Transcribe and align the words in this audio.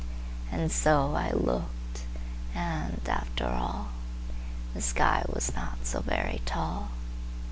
And 0.51 0.71
so 0.71 1.13
I 1.15 1.29
looked, 1.31 2.05
and, 2.55 2.99
after 3.07 3.45
all, 3.45 3.89
The 4.73 4.81
sky 4.81 5.23
was 5.29 5.53
not 5.53 5.85
so 5.85 5.99
very 6.01 6.41
tall. 6.43 6.89